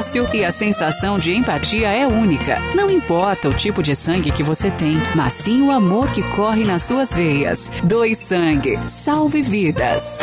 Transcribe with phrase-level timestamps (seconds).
[0.00, 2.58] fácil e a sensação de empatia é única.
[2.74, 6.64] Não importa o tipo de sangue que você tem, mas sim o amor que corre
[6.64, 7.70] nas suas veias.
[7.84, 8.78] Doe sangue.
[8.88, 10.20] Salve vidas.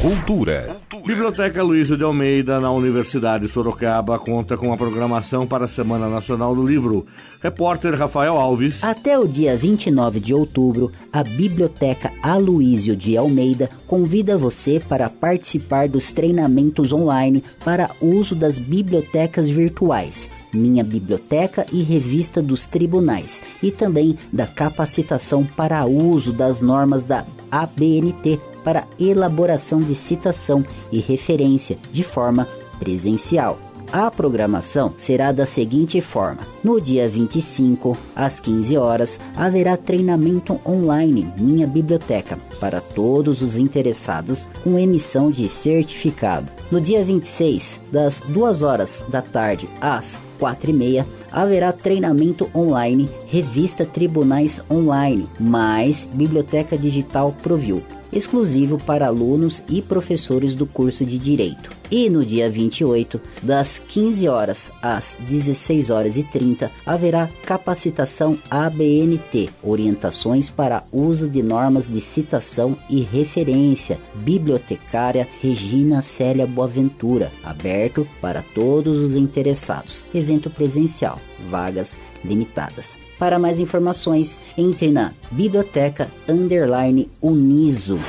[0.00, 0.80] Cultura.
[1.04, 6.54] Biblioteca Luísa de Almeida, na Universidade Sorocaba, conta com a programação para a Semana Nacional
[6.54, 7.04] do Livro.
[7.42, 8.82] Repórter Rafael Alves.
[8.82, 15.86] Até o dia 29 de outubro, a Biblioteca Aloísio de Almeida convida você para participar
[15.86, 20.30] dos treinamentos online para uso das bibliotecas virtuais.
[20.50, 27.26] Minha Biblioteca e Revista dos Tribunais, e também da capacitação para uso das normas da
[27.50, 32.46] ABNT para elaboração de citação e referência de forma
[32.78, 33.58] presencial.
[33.92, 41.32] A programação será da seguinte forma: no dia 25, às 15 horas, haverá treinamento online
[41.36, 46.46] Minha Biblioteca para todos os interessados com emissão de certificado.
[46.70, 53.10] No dia 26, das 2 horas da tarde às 4 e meia, haverá treinamento online
[53.26, 61.18] Revista Tribunais Online, mais Biblioteca Digital Provil exclusivo para alunos e professores do curso de
[61.18, 61.70] Direito.
[61.90, 69.50] E no dia 28, das 15 horas às 16 horas e 30, haverá capacitação ABNT,
[69.60, 78.44] orientações para uso de normas de citação e referência, bibliotecária Regina Célia Boaventura, aberto para
[78.54, 80.04] todos os interessados.
[80.14, 81.18] Evento presencial,
[81.50, 83.09] vagas limitadas.
[83.20, 88.00] Para mais informações, entre na Biblioteca Underline Uniso.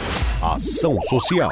[0.41, 1.51] Ação Social.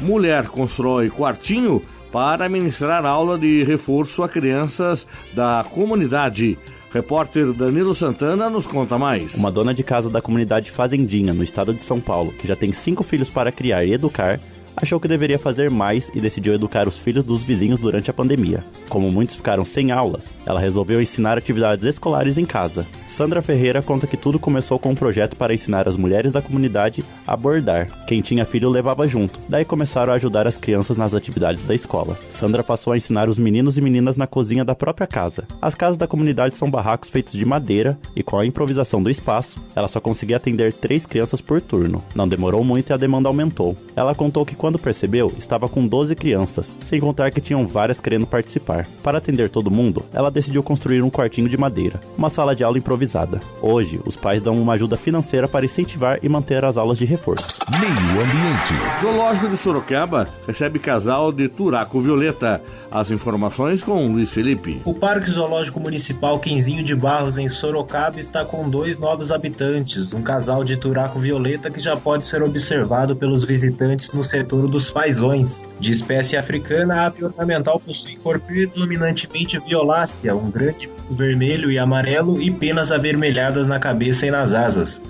[0.00, 1.82] Mulher constrói quartinho
[2.12, 6.56] para ministrar aula de reforço a crianças da comunidade.
[6.92, 9.34] Repórter Danilo Santana nos conta mais.
[9.34, 12.70] Uma dona de casa da comunidade Fazendinha, no estado de São Paulo, que já tem
[12.70, 14.38] cinco filhos para criar e educar,
[14.76, 18.62] achou que deveria fazer mais e decidiu educar os filhos dos vizinhos durante a pandemia.
[18.94, 22.86] Como muitos ficaram sem aulas, ela resolveu ensinar atividades escolares em casa.
[23.08, 27.04] Sandra Ferreira conta que tudo começou com um projeto para ensinar as mulheres da comunidade
[27.26, 27.88] a bordar.
[28.06, 29.40] Quem tinha filho levava junto.
[29.48, 32.16] Daí começaram a ajudar as crianças nas atividades da escola.
[32.30, 35.42] Sandra passou a ensinar os meninos e meninas na cozinha da própria casa.
[35.60, 39.58] As casas da comunidade são barracos feitos de madeira e com a improvisação do espaço,
[39.74, 42.00] ela só conseguia atender três crianças por turno.
[42.14, 43.76] Não demorou muito e a demanda aumentou.
[43.96, 48.24] Ela contou que quando percebeu, estava com 12 crianças, sem contar que tinham várias querendo
[48.24, 48.83] participar.
[49.02, 52.78] Para atender todo mundo, ela decidiu construir um quartinho de madeira, uma sala de aula
[52.78, 53.40] improvisada.
[53.60, 57.63] Hoje, os pais dão uma ajuda financeira para incentivar e manter as aulas de reforço.
[57.70, 59.00] Meio Ambiente.
[59.00, 62.60] Zoológico de Sorocaba recebe casal de Turaco Violeta.
[62.90, 64.82] As informações com Luiz Felipe.
[64.84, 70.22] O Parque Zoológico Municipal Quinzinho de Barros, em Sorocaba, está com dois novos habitantes, um
[70.22, 75.64] casal de Turaco Violeta que já pode ser observado pelos visitantes no setor dos fazões.
[75.80, 82.40] De espécie africana, a ave ornamental possui cor predominantemente violácea, um grande vermelho e amarelo
[82.40, 85.00] e penas avermelhadas na cabeça e nas asas.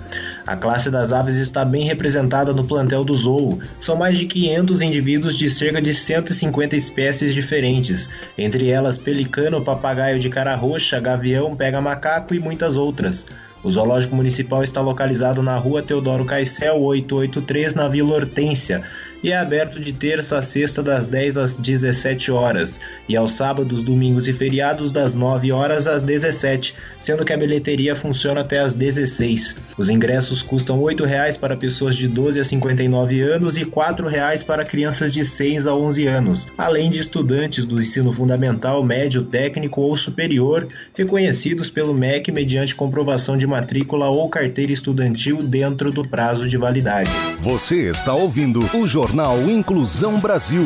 [0.47, 3.59] A classe das aves está bem representada no plantel do zoo.
[3.81, 10.19] São mais de 500 indivíduos de cerca de 150 espécies diferentes, entre elas pelicano, papagaio
[10.19, 13.25] de cara roxa, gavião, pega-macaco e muitas outras.
[13.63, 18.83] O Zoológico Municipal está localizado na rua Teodoro Caicel 883, na Vila Hortência,
[19.25, 22.79] e é aberto de terça a sexta das 10 às 17 horas
[23.09, 27.95] e aos sábados, domingos e feriados das 9 horas às 17, sendo que a bilheteria
[27.95, 29.57] funciona até às 16.
[29.79, 34.45] Os ingressos custam R$ 8,00 para pessoas de 12 a 59 anos e R$ 4,00
[34.45, 39.81] para crianças de 6 a 11 anos, além de estudantes do ensino fundamental, médio, técnico
[39.81, 46.47] ou superior, reconhecidos pelo MEC mediante comprovação de matrícula ou carteira estudantil dentro do prazo
[46.47, 47.09] de validade.
[47.39, 50.65] Você está ouvindo o Jornal Jornal Inclusão Brasil.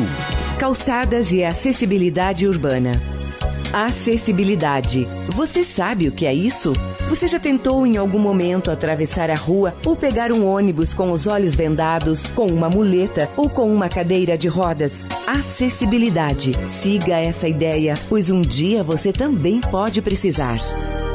[0.58, 3.00] Calçadas e acessibilidade urbana.
[3.72, 5.06] Acessibilidade.
[5.28, 6.72] Você sabe o que é isso?
[7.08, 11.28] Você já tentou em algum momento atravessar a rua ou pegar um ônibus com os
[11.28, 15.06] olhos vendados, com uma muleta ou com uma cadeira de rodas?
[15.28, 16.52] Acessibilidade.
[16.66, 20.58] Siga essa ideia, pois um dia você também pode precisar.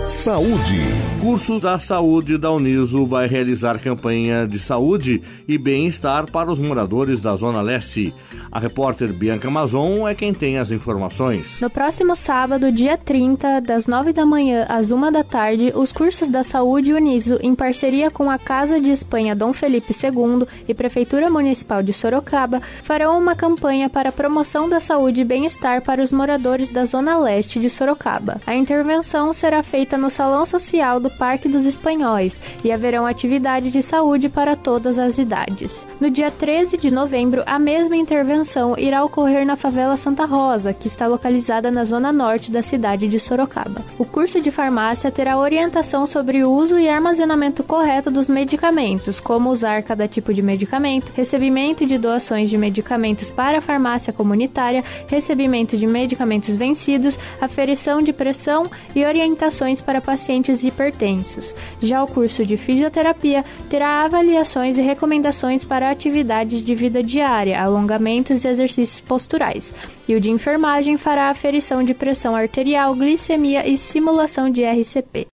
[0.05, 0.79] Saúde.
[1.19, 7.19] Curso da Saúde da Uniso vai realizar campanha de saúde e bem-estar para os moradores
[7.19, 8.13] da Zona Leste.
[8.51, 11.59] A repórter Bianca Mazon é quem tem as informações.
[11.59, 16.29] No próximo sábado, dia 30, das 9 da manhã às 1 da tarde, os cursos
[16.29, 21.31] da Saúde Uniso, em parceria com a Casa de Espanha Dom Felipe II e Prefeitura
[21.31, 26.11] Municipal de Sorocaba, farão uma campanha para a promoção da saúde e bem-estar para os
[26.11, 28.39] moradores da Zona Leste de Sorocaba.
[28.45, 33.81] A intervenção será feita no Salão Social do Parque dos Espanhóis e haverão atividades de
[33.81, 35.87] saúde para todas as idades.
[35.99, 40.87] No dia 13 de novembro, a mesma intervenção irá ocorrer na favela Santa Rosa, que
[40.87, 43.83] está localizada na zona norte da cidade de Sorocaba.
[43.97, 49.49] O curso de farmácia terá orientação sobre o uso e armazenamento correto dos medicamentos, como
[49.49, 55.77] usar cada tipo de medicamento, recebimento de doações de medicamentos para a farmácia comunitária, recebimento
[55.77, 61.55] de medicamentos vencidos, aferição de pressão e orientações para pacientes hipertensos.
[61.81, 68.41] Já o curso de fisioterapia terá avaliações e recomendações para atividades de vida diária, alongamentos
[68.41, 69.73] de exercícios posturais.
[70.07, 75.27] E o de enfermagem fará aferição de pressão arterial, glicemia e simulação de RCP.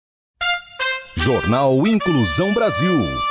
[1.16, 3.31] Jornal Inclusão Brasil.